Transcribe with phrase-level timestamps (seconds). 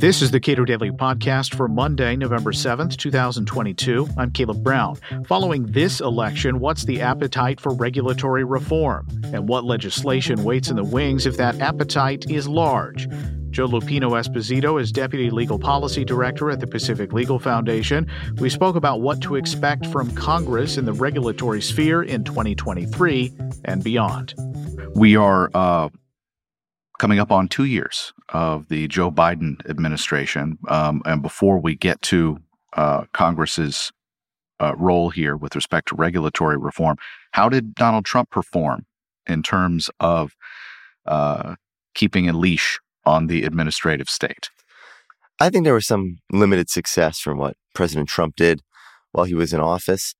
[0.00, 4.08] This is the Cato Daily Podcast for Monday, November 7th, 2022.
[4.16, 4.96] I'm Caleb Brown.
[5.26, 9.06] Following this election, what's the appetite for regulatory reform?
[9.24, 13.08] And what legislation waits in the wings if that appetite is large?
[13.50, 18.10] Joe Luppino Esposito is Deputy Legal Policy Director at the Pacific Legal Foundation.
[18.38, 23.34] We spoke about what to expect from Congress in the regulatory sphere in 2023
[23.66, 24.34] and beyond.
[24.94, 25.90] We are uh,
[27.00, 30.58] coming up on two years of the Joe Biden administration.
[30.68, 32.36] Um, and before we get to
[32.74, 33.90] uh, Congress's
[34.60, 36.98] uh, role here with respect to regulatory reform,
[37.30, 38.84] how did Donald Trump perform
[39.26, 40.36] in terms of
[41.06, 41.54] uh,
[41.94, 44.50] keeping a leash on the administrative state?
[45.40, 48.60] I think there was some limited success from what President Trump did
[49.12, 50.14] while he was in office.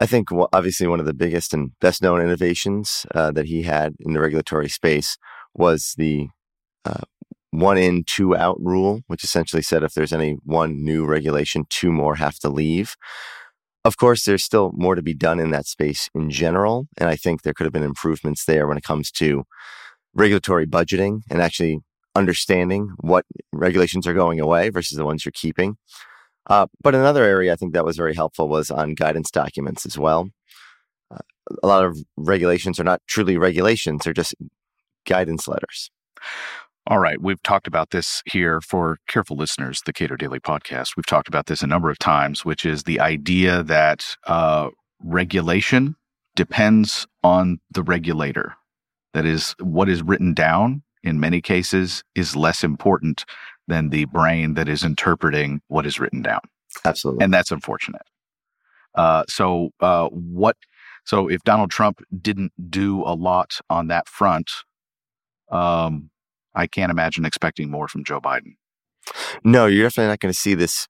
[0.00, 3.96] I think obviously one of the biggest and best known innovations uh, that he had
[4.00, 5.18] in the regulatory space
[5.54, 6.28] was the
[6.84, 7.02] uh,
[7.50, 11.92] one in, two out rule, which essentially said if there's any one new regulation, two
[11.92, 12.96] more have to leave.
[13.84, 16.86] Of course, there's still more to be done in that space in general.
[16.98, 19.44] And I think there could have been improvements there when it comes to
[20.14, 21.80] regulatory budgeting and actually
[22.14, 25.76] understanding what regulations are going away versus the ones you're keeping.
[26.48, 29.98] Uh, but another area I think that was very helpful was on guidance documents as
[29.98, 30.28] well.
[31.10, 31.18] Uh,
[31.62, 34.34] a lot of regulations are not truly regulations, they're just
[35.04, 35.90] guidance letters.
[36.88, 37.20] All right.
[37.22, 40.96] We've talked about this here for careful listeners, the Cato Daily podcast.
[40.96, 45.94] We've talked about this a number of times, which is the idea that uh, regulation
[46.34, 48.54] depends on the regulator.
[49.14, 53.24] That is, what is written down in many cases is less important
[53.68, 56.40] than the brain that is interpreting what is written down.
[56.84, 57.24] Absolutely.
[57.24, 58.02] And that's unfortunate.
[58.94, 60.56] Uh, so, uh, what?
[61.04, 64.50] So, if Donald Trump didn't do a lot on that front,
[65.52, 66.10] um,
[66.54, 68.54] I can't imagine expecting more from Joe Biden.
[69.44, 70.86] No, you're definitely not going to see this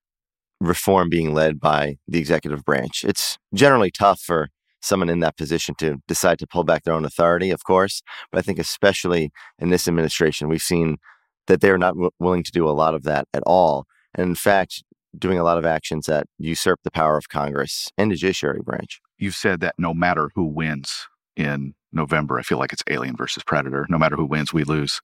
[0.60, 3.04] reform being led by the executive branch.
[3.04, 4.48] It's generally tough for
[4.80, 8.02] someone in that position to decide to pull back their own authority, of course.
[8.30, 10.98] But I think, especially in this administration, we've seen
[11.46, 13.86] that they're not w- willing to do a lot of that at all.
[14.14, 14.82] And in fact,
[15.16, 19.00] doing a lot of actions that usurp the power of Congress and the judiciary branch.
[19.18, 21.06] You've said that no matter who wins
[21.36, 22.38] in November.
[22.38, 23.86] I feel like it's Alien versus Predator.
[23.88, 25.00] No matter who wins, we lose.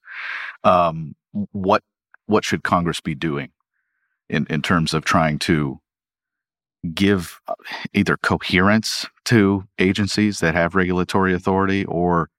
[0.65, 1.15] Um,
[1.53, 1.82] what
[2.26, 3.50] what should Congress be doing
[4.28, 5.78] in in terms of trying to
[6.94, 7.54] give uh,
[7.93, 12.31] either coherence to agencies that have regulatory authority or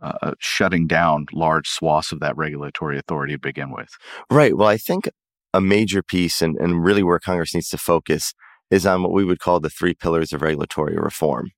[0.00, 3.90] uh, shutting down large swaths of that regulatory authority to begin with?
[4.30, 4.56] Right.
[4.56, 5.08] Well, I think
[5.54, 8.34] a major piece and, and really where Congress needs to focus
[8.70, 11.50] is on what we would call the three pillars of regulatory reform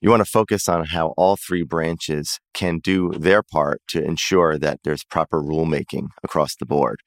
[0.00, 4.58] you want to focus on how all three branches can do their part to ensure
[4.58, 7.00] that there's proper rulemaking across the board.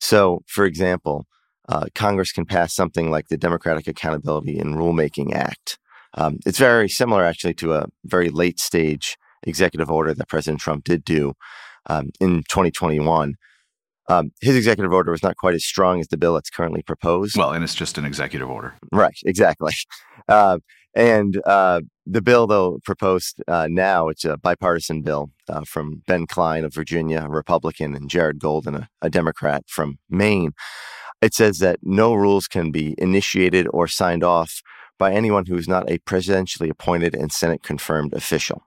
[0.00, 1.26] So, for example,
[1.68, 5.78] uh, Congress can pass something like the Democratic Accountability and Rulemaking Act.
[6.14, 10.84] Um, it's very similar, actually, to a very late stage executive order that President Trump
[10.84, 11.34] did do
[11.86, 13.34] um, in 2021.
[14.08, 17.36] Um, his executive order was not quite as strong as the bill that's currently proposed.
[17.36, 18.74] Well, and it's just an executive order.
[18.92, 19.72] Right, exactly.
[20.28, 20.58] Uh,
[20.94, 21.80] and uh,
[22.10, 26.74] the bill, though, proposed uh, now, it's a bipartisan bill uh, from Ben Cline of
[26.74, 30.52] Virginia, a Republican, and Jared Golden, a, a Democrat from Maine.
[31.22, 34.62] It says that no rules can be initiated or signed off
[34.98, 38.62] by anyone who is not a presidentially appointed and Senate confirmed official.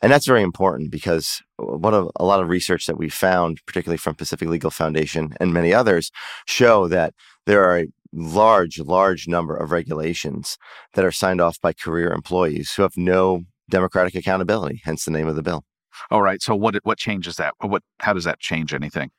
[0.00, 3.98] And that's very important because what a, a lot of research that we found, particularly
[3.98, 6.10] from Pacific Legal Foundation and many others,
[6.46, 7.14] show that
[7.46, 10.58] there are large, large number of regulations
[10.94, 15.28] that are signed off by career employees who have no democratic accountability, hence the name
[15.28, 15.64] of the bill.
[16.10, 16.40] All right.
[16.40, 17.54] So what what changes that?
[17.60, 19.10] What how does that change anything?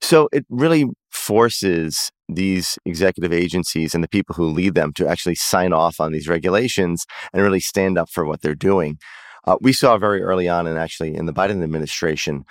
[0.00, 5.34] So it really forces these executive agencies and the people who lead them to actually
[5.34, 8.98] sign off on these regulations and really stand up for what they're doing.
[9.46, 12.44] Uh, we saw very early on, and actually in the Biden administration,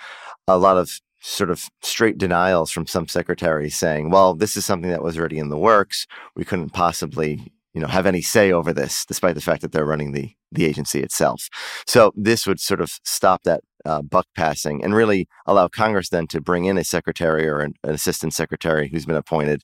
[0.48, 4.90] a lot of sort of straight denials from some secretaries saying, well, this is something
[4.90, 6.06] that was already in the works.
[6.34, 9.84] We couldn't possibly, you know, have any say over this, despite the fact that they're
[9.84, 11.48] running the, the agency itself.
[11.86, 16.26] So this would sort of stop that uh, buck passing and really allow Congress then
[16.28, 19.62] to bring in a secretary or an, an assistant secretary who's been appointed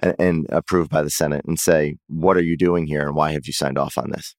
[0.00, 3.32] and, and approved by the Senate and say, what are you doing here and why
[3.32, 4.34] have you signed off on this?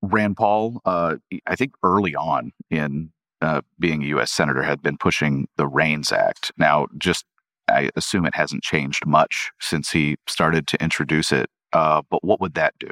[0.00, 1.16] Rand Paul, uh,
[1.46, 3.12] I think early on in
[3.42, 4.30] uh, being a U.S.
[4.30, 6.52] senator, had been pushing the REINS Act.
[6.56, 7.24] Now, just
[7.68, 11.48] I assume it hasn't changed much since he started to introduce it.
[11.72, 12.88] Uh, but what would that do?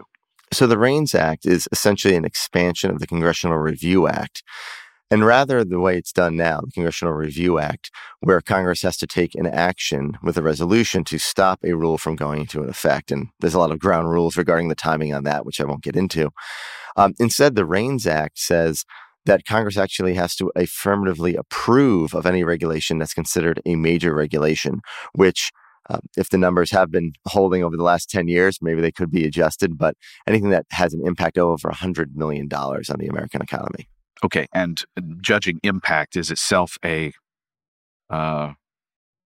[0.52, 4.42] So, the REINS Act is essentially an expansion of the Congressional Review Act.
[5.12, 9.08] And rather, the way it's done now, the Congressional Review Act, where Congress has to
[9.08, 13.10] take an action with a resolution to stop a rule from going into effect.
[13.10, 15.82] And there's a lot of ground rules regarding the timing on that, which I won't
[15.82, 16.30] get into.
[16.96, 18.84] Um, instead, the REINS Act says
[19.26, 24.80] that Congress actually has to affirmatively approve of any regulation that's considered a major regulation,
[25.12, 25.50] which
[25.88, 29.10] um, if the numbers have been holding over the last 10 years, maybe they could
[29.10, 29.96] be adjusted, but
[30.26, 33.88] anything that has an impact of over $100 million on the American economy.
[34.24, 34.46] Okay.
[34.52, 34.82] And
[35.20, 37.12] judging impact is itself a
[38.10, 38.52] uh,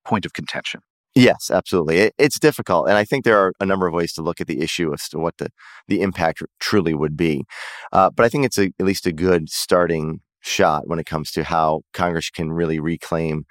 [0.04, 0.80] point of contention.
[1.14, 1.98] Yes, absolutely.
[1.98, 2.88] It, it's difficult.
[2.88, 5.08] And I think there are a number of ways to look at the issue as
[5.10, 5.48] to what the,
[5.86, 7.44] the impact truly would be.
[7.92, 11.30] Uh, but I think it's a, at least a good starting shot when it comes
[11.32, 13.44] to how Congress can really reclaim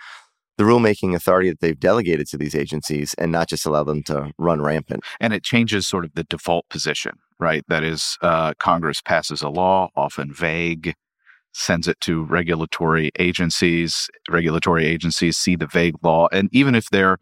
[0.58, 4.32] the rulemaking authority that they've delegated to these agencies and not just allow them to
[4.38, 5.02] run rampant.
[5.20, 7.64] And it changes sort of the default position, right?
[7.70, 10.94] That is, uh, Congress passes a law, often vague,
[11.54, 14.10] sends it to regulatory agencies.
[14.30, 17.18] Regulatory agencies see the vague law, and even if they're,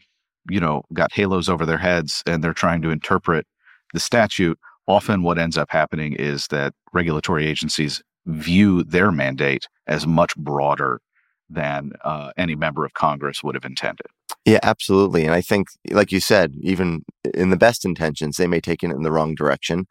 [0.49, 3.45] you know, got halos over their heads and they're trying to interpret
[3.93, 4.57] the statute,
[4.87, 11.01] often what ends up happening is that regulatory agencies view their mandate as much broader
[11.49, 14.07] than uh, any member of Congress would have intended.
[14.45, 15.25] Yeah, absolutely.
[15.25, 17.03] And I think, like you said, even
[17.33, 19.85] in the best intentions, they may take it in the wrong direction.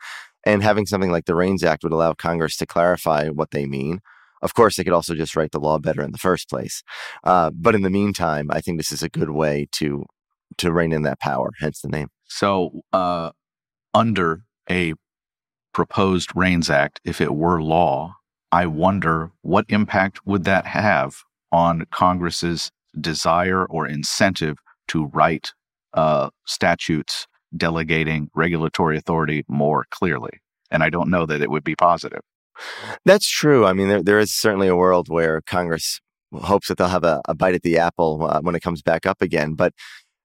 [0.45, 4.01] And having something like the REINS Act would allow Congress to clarify what they mean.
[4.43, 6.83] Of course, they could also just write the law better in the first place.
[7.25, 10.07] Uh, but in the meantime, I think this is a good way to
[10.59, 11.51] to rein in that power.
[11.61, 12.09] Hence the name.
[12.27, 13.31] So, uh,
[13.95, 14.95] under a
[15.73, 18.15] proposed REINS Act, if it were law,
[18.53, 21.17] I wonder what impact would that have
[21.53, 22.71] on Congress's
[23.01, 24.59] desire or incentive
[24.89, 25.53] to write
[25.95, 27.27] uh, statutes
[27.57, 30.41] delegating regulatory authority more clearly.
[30.71, 32.21] And I don't know that it would be positive.
[33.05, 33.67] That's true.
[33.67, 36.01] I mean, there, there is certainly a world where Congress
[36.33, 39.07] hopes that they'll have a, a bite at the apple uh, when it comes back
[39.07, 39.55] up again.
[39.55, 39.73] But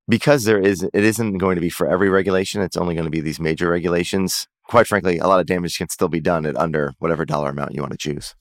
[0.07, 2.61] because there is, it isn't going to be for every regulation.
[2.61, 4.47] It's only going to be these major regulations.
[4.67, 7.73] Quite frankly, a lot of damage can still be done at under whatever dollar amount
[7.73, 8.35] you want to choose.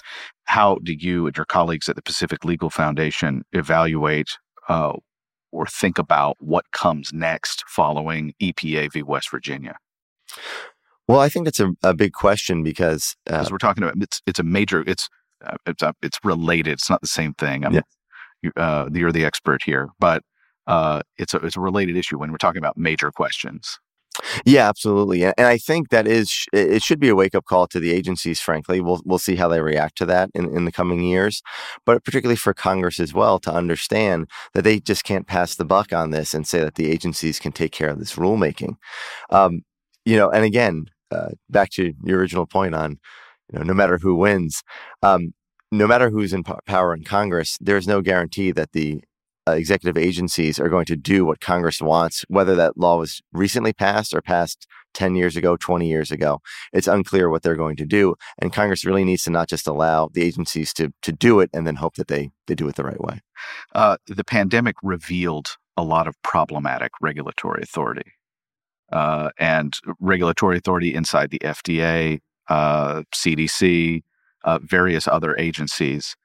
[0.44, 4.38] How do you and your colleagues at the Pacific Legal Foundation evaluate
[4.68, 4.94] uh,
[5.52, 9.02] or think about what comes next following EPA v.
[9.02, 9.76] West Virginia?
[11.06, 14.38] Well, I think that's a, a big question because uh, we're talking about it's it's
[14.38, 15.08] a major it's
[15.44, 16.72] uh, it's uh, it's related.
[16.72, 17.64] It's not the same thing.
[17.64, 17.82] I'm, yeah.
[18.42, 20.22] you, uh, you're the expert here, but
[20.66, 23.78] uh, it's a it's a related issue when we're talking about major questions.
[24.44, 27.80] Yeah, absolutely, and I think that is it should be a wake up call to
[27.80, 28.40] the agencies.
[28.40, 31.42] Frankly, we'll we'll see how they react to that in, in the coming years,
[31.84, 35.92] but particularly for Congress as well to understand that they just can't pass the buck
[35.92, 38.76] on this and say that the agencies can take care of this rulemaking.
[39.30, 39.62] Um,
[40.04, 42.98] you know, and again, uh, back to your original point on,
[43.52, 44.62] you know, no matter who wins,
[45.02, 45.34] um,
[45.72, 49.02] no matter who's in power in Congress, there's no guarantee that the
[49.46, 54.14] executive agencies are going to do what Congress wants, whether that law was recently passed
[54.14, 56.40] or passed 10 years ago, 20 years ago.
[56.72, 58.14] It's unclear what they're going to do.
[58.38, 61.66] And Congress really needs to not just allow the agencies to, to do it and
[61.66, 63.20] then hope that they, they do it the right way.
[63.74, 68.12] Uh, the pandemic revealed a lot of problematic regulatory authority.
[68.92, 76.16] Uh, and regulatory authority inside the FDA, CDC, uh, uh, various other agencies.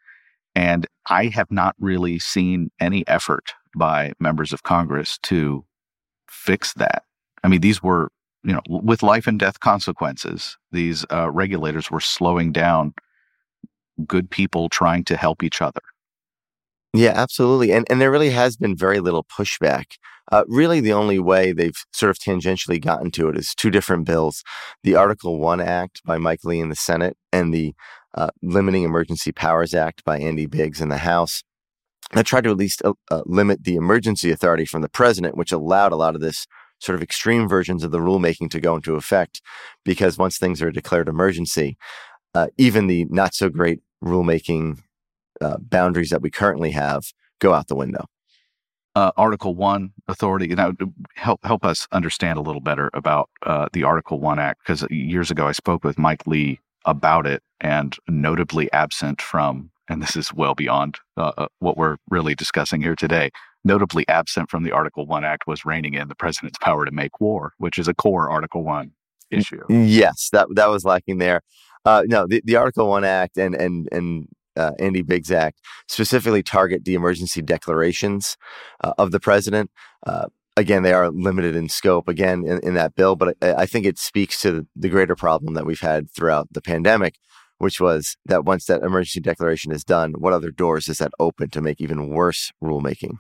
[0.60, 5.64] And I have not really seen any effort by members of Congress to
[6.30, 7.04] fix that.
[7.46, 8.10] I mean, these were,
[8.44, 12.94] you know, with life and death consequences, these uh, regulators were slowing down
[14.06, 15.80] good people trying to help each other.
[16.94, 17.72] Yeah, absolutely.
[17.72, 19.94] And, and there really has been very little pushback.
[20.30, 24.06] Uh, really, the only way they've sort of tangentially gotten to it is two different
[24.06, 24.44] bills
[24.84, 27.74] the Article 1 Act by Mike Lee in the Senate and the
[28.16, 31.44] uh, Limiting Emergency Powers Act by Andy Biggs in the House
[32.14, 35.52] that tried to at least uh, uh, limit the emergency authority from the president, which
[35.52, 36.48] allowed a lot of this
[36.80, 39.42] sort of extreme versions of the rulemaking to go into effect.
[39.86, 41.78] Because once things are declared emergency,
[42.34, 44.80] uh, even the not so great rulemaking
[45.42, 47.04] uh, boundaries that we currently have
[47.40, 48.06] go out the window.
[48.96, 50.48] Uh, Article One authority.
[50.48, 50.74] You know,
[51.16, 53.30] help help us understand a little better about
[53.72, 57.96] the Article One Act because years ago I spoke with Mike Lee about it and
[58.08, 62.96] notably absent from, and this is well beyond uh, uh, what we're really discussing here
[62.96, 63.30] today,
[63.64, 67.20] notably absent from the Article 1 Act was reining in the president's power to make
[67.20, 68.92] war, which is a core Article 1
[69.32, 69.62] issue.
[69.70, 71.42] Yes, that, that was lacking there.
[71.86, 76.44] Uh, no, the, the Article 1 Act and, and, and uh, Andy Biggs Act specifically
[76.44, 78.38] target the emergency declarations
[78.84, 79.72] uh, of the president.
[80.06, 80.28] Uh,
[80.60, 83.86] again, they are limited in scope again in, in that bill, but I, I, think
[83.86, 87.16] it speaks to the greater problem that we've had throughout the pandemic,
[87.58, 91.50] which was that once that emergency declaration is done, what other doors is that open
[91.52, 93.16] to make even worse rulemaking?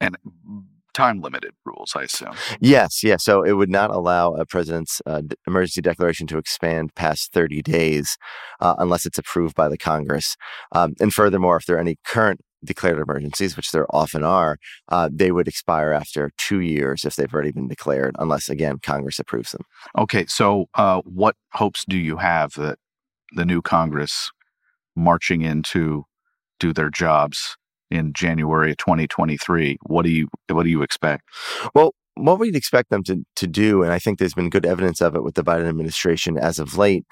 [0.00, 0.16] And
[0.92, 2.32] time limited rules, I assume.
[2.58, 3.22] Yes, yes.
[3.22, 8.16] So it would not allow a president's uh, emergency declaration to expand past 30 days
[8.60, 10.36] uh, unless it's approved by the Congress.
[10.72, 14.58] Um, and furthermore, if there are any current declared emergencies, which there often are,
[14.88, 19.18] uh, they would expire after two years if they've already been declared, unless, again, Congress
[19.18, 19.62] approves them.
[19.98, 20.26] Okay.
[20.26, 22.78] So, uh, what hopes do you have that
[23.32, 24.30] the new Congress
[24.94, 26.04] marching in to
[26.58, 27.56] do their jobs
[27.90, 29.78] in January of 2023.
[29.82, 31.24] What do you what do you expect?
[31.74, 35.00] Well, what we'd expect them to to do, and I think there's been good evidence
[35.00, 37.04] of it with the Biden administration as of late.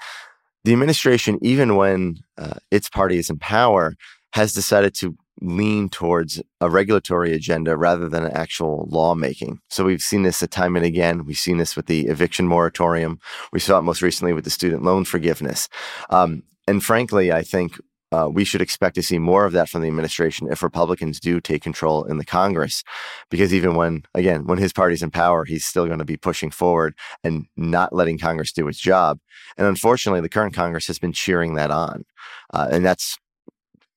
[0.63, 3.95] The administration, even when uh, its party is in power,
[4.33, 9.59] has decided to lean towards a regulatory agenda rather than an actual lawmaking.
[9.69, 11.25] So we've seen this a time and again.
[11.25, 13.19] We've seen this with the eviction moratorium.
[13.51, 15.67] We saw it most recently with the student loan forgiveness.
[16.09, 17.79] Um, and frankly, I think
[18.11, 21.41] uh, we should expect to see more of that from the administration if Republicans do
[21.41, 22.83] take control in the Congress.
[23.29, 26.51] Because even when, again, when his party's in power, he's still going to be pushing
[26.51, 29.19] forward and not letting Congress do its job.
[29.57, 32.05] And unfortunately, the current Congress has been cheering that on.
[32.53, 33.17] Uh, and that's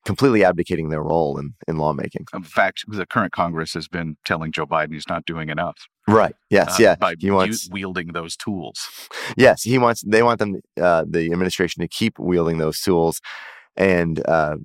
[0.04, 2.26] completely abdicating their role in, in lawmaking.
[2.34, 5.76] In fact, the current Congress has been telling Joe Biden he's not doing enough.
[6.06, 6.34] Right.
[6.50, 6.80] Yes.
[6.80, 6.94] Uh, yeah.
[6.94, 8.88] By he wants wielding those tools.
[9.36, 10.02] Yes, he wants.
[10.06, 13.20] They want them, uh, the administration, to keep wielding those tools,
[13.76, 14.56] and uh,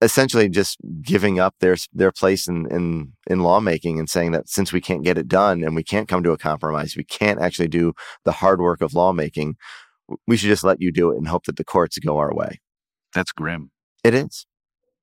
[0.00, 4.72] essentially just giving up their their place in, in in lawmaking and saying that since
[4.72, 7.68] we can't get it done and we can't come to a compromise, we can't actually
[7.68, 7.92] do
[8.24, 9.56] the hard work of lawmaking.
[10.26, 12.60] We should just let you do it and hope that the courts go our way.
[13.12, 13.70] That's grim.
[14.02, 14.46] It is.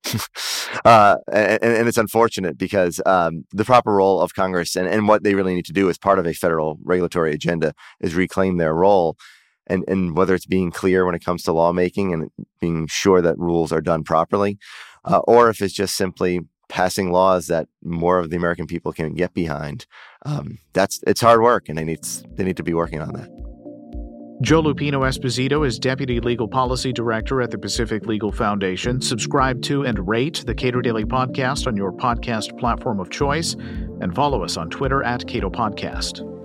[0.84, 5.24] uh, and, and, it's unfortunate because um, the proper role of Congress and, and what
[5.24, 8.74] they really need to do as part of a federal regulatory agenda is reclaim their
[8.74, 9.16] role
[9.66, 13.38] and and whether it's being clear when it comes to lawmaking and being sure that
[13.38, 14.58] rules are done properly,
[15.04, 19.14] uh, or if it's just simply passing laws that more of the American people can
[19.14, 19.86] get behind.
[20.24, 22.04] Um, that's it's hard work, and they need
[22.36, 23.45] they need to be working on that.
[24.42, 29.00] Joe Luppino Esposito is Deputy Legal Policy Director at the Pacific Legal Foundation.
[29.00, 34.14] Subscribe to and rate the Cato Daily Podcast on your podcast platform of choice, and
[34.14, 36.35] follow us on Twitter at Cato Podcast.